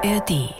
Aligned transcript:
ARD. 0.00 0.54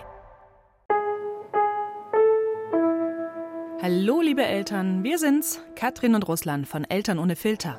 Hallo, 3.81 4.21
liebe 4.21 4.45
Eltern, 4.45 5.05
wir 5.05 5.19
sind's, 5.19 5.63
Katrin 5.77 6.17
und 6.17 6.27
Russland 6.27 6.67
von 6.67 6.83
Eltern 6.83 7.21
ohne 7.21 7.37
Filter. 7.37 7.79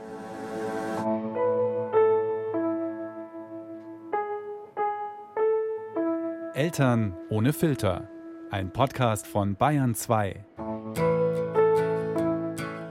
Eltern 6.53 7.17
ohne 7.29 7.51
Filter. 7.51 8.07
Ein 8.51 8.71
Podcast 8.71 9.27
von 9.27 9.57
Bayern 9.57 9.95
2. 9.95 10.45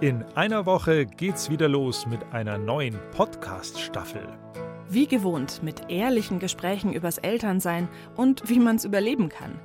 In 0.03 0.25
einer 0.35 0.67
Woche 0.67 1.07
geht's 1.07 1.49
wieder 1.49 1.69
los 1.69 2.07
mit 2.07 2.21
einer 2.33 2.59
neuen 2.59 2.99
Podcast-Staffel. 3.13 4.29
Wie 4.91 5.07
gewohnt 5.07 5.63
mit 5.63 5.91
ehrlichen 5.91 6.39
Gesprächen 6.39 6.93
übers 6.93 7.19
Elternsein 7.19 7.89
und 8.17 8.49
wie 8.49 8.59
man's 8.59 8.85
überleben 8.85 9.29
kann. 9.29 9.61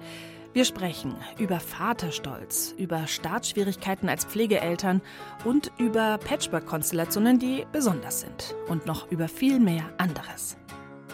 Wir 0.52 0.66
sprechen 0.66 1.16
über 1.40 1.60
Vaterstolz, 1.60 2.76
über 2.78 3.08
Startschwierigkeiten 3.08 4.10
als 4.10 4.26
Pflegeeltern 4.26 5.02
und 5.46 5.72
über 5.80 6.20
Patchwork-Konstellationen, 6.20 7.40
die 7.40 7.66
besonders 7.72 8.22
sind. 8.22 8.54
Und 8.68 8.86
noch 8.86 9.10
über 9.12 9.28
viel 9.28 9.60
mehr 9.60 9.86
anderes. 9.98 10.58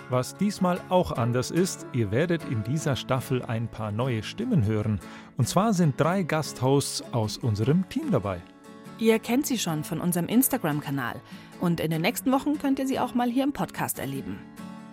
Was 0.09 0.35
diesmal 0.35 0.81
auch 0.89 1.11
anders 1.11 1.51
ist, 1.51 1.85
ihr 1.93 2.11
werdet 2.11 2.43
in 2.49 2.63
dieser 2.63 2.95
Staffel 2.95 3.43
ein 3.43 3.67
paar 3.67 3.91
neue 3.91 4.23
Stimmen 4.23 4.65
hören. 4.65 4.99
Und 5.37 5.47
zwar 5.47 5.71
sind 5.71 6.01
drei 6.01 6.23
Gasthosts 6.23 7.03
aus 7.13 7.37
unserem 7.37 7.87
Team 7.89 8.09
dabei. 8.11 8.41
Ihr 8.99 9.17
kennt 9.19 9.47
sie 9.47 9.57
schon 9.57 9.85
von 9.85 10.01
unserem 10.01 10.27
Instagram-Kanal. 10.27 11.15
Und 11.61 11.79
in 11.79 11.89
den 11.89 12.01
nächsten 12.01 12.31
Wochen 12.31 12.57
könnt 12.59 12.79
ihr 12.79 12.87
sie 12.87 12.99
auch 12.99 13.13
mal 13.13 13.29
hier 13.29 13.45
im 13.45 13.53
Podcast 13.53 13.97
erleben. 13.97 14.39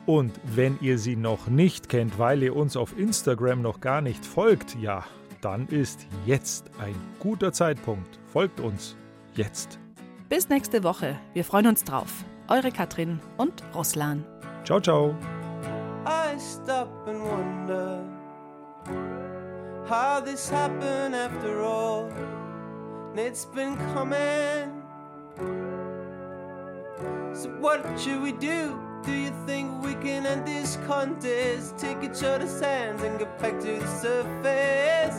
Und 0.06 0.40
wenn 0.44 0.78
ihr 0.80 0.98
sie 0.98 1.16
noch 1.16 1.48
nicht 1.48 1.88
kennt, 1.88 2.16
weil 2.16 2.42
ihr 2.44 2.54
uns 2.54 2.76
auf 2.76 2.96
Instagram 2.96 3.62
noch 3.62 3.80
gar 3.80 4.00
nicht 4.00 4.24
folgt, 4.24 4.76
ja, 4.80 5.04
dann 5.40 5.66
ist 5.66 6.06
jetzt 6.24 6.70
ein 6.78 6.94
guter 7.18 7.52
Zeitpunkt. 7.52 8.20
Folgt 8.32 8.60
uns 8.60 8.96
jetzt. 9.34 9.80
Bis 10.28 10.48
nächste 10.48 10.84
Woche. 10.84 11.18
Wir 11.34 11.44
freuen 11.44 11.66
uns 11.66 11.82
drauf. 11.82 12.24
Eure 12.46 12.70
Katrin 12.70 13.18
und 13.36 13.64
Ruslan. 13.74 14.24
Ciao, 14.64 14.80
ciao. 14.80 15.16
I 16.06 16.38
stop 16.38 16.88
and 17.08 17.20
wonder 17.20 18.04
how 19.88 20.22
this 20.24 20.50
happened 20.52 21.16
after 21.16 21.60
all. 21.60 22.08
And 23.16 23.26
it's 23.26 23.46
been 23.46 23.78
coming. 23.94 24.82
So, 27.34 27.48
what 27.60 27.80
should 27.98 28.20
we 28.20 28.32
do? 28.32 28.78
Do 29.06 29.12
you 29.14 29.32
think 29.46 29.82
we 29.82 29.94
can 29.94 30.26
end 30.26 30.46
this 30.46 30.76
contest? 30.86 31.78
Take 31.78 32.02
each 32.02 32.22
other's 32.22 32.60
hands 32.60 33.02
and 33.02 33.18
get 33.18 33.38
back 33.38 33.58
to 33.60 33.78
the 33.78 33.86
surface. 33.86 35.16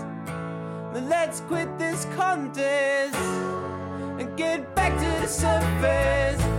Then 0.94 1.10
let's 1.10 1.40
quit 1.40 1.80
this 1.80 2.06
contest 2.16 3.16
and 4.20 4.38
get 4.38 4.76
back 4.76 4.94
to 4.94 5.22
the 5.22 5.28
surface. 5.28 6.57